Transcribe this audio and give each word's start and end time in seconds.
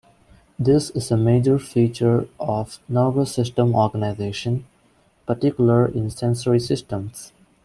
This 0.57 0.89
is 0.89 1.11
a 1.11 1.15
major 1.15 1.59
feature 1.59 2.27
of 2.39 2.79
nervous 2.89 3.31
system 3.35 3.75
organization, 3.75 4.65
particular 5.27 5.85
in 5.85 6.09
sensory 6.09 6.59
systems. 6.59 7.33